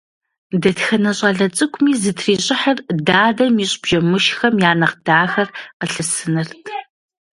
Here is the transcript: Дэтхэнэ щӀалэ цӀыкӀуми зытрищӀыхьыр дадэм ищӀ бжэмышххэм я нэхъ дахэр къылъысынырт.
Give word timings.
Дэтхэнэ 0.61 1.11
щӀалэ 1.17 1.47
цӀыкӀуми 1.55 1.93
зытрищӀыхьыр 2.01 2.77
дадэм 3.05 3.55
ищӀ 3.63 3.77
бжэмышххэм 3.81 4.55
я 4.69 4.71
нэхъ 4.79 4.97
дахэр 5.05 5.49
къылъысынырт. 5.79 6.51